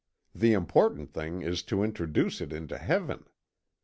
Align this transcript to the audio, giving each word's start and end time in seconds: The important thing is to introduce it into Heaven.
The 0.33 0.53
important 0.53 1.13
thing 1.13 1.43
is 1.43 1.61
to 1.61 1.83
introduce 1.83 2.41
it 2.41 2.51
into 2.51 2.79
Heaven. 2.79 3.25